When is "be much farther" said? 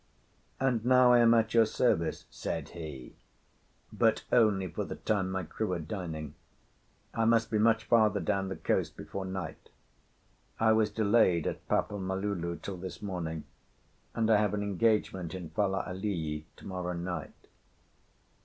7.51-8.19